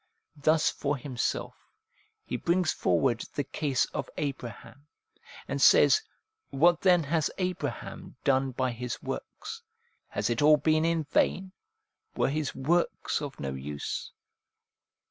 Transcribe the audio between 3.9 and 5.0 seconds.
of Abraham,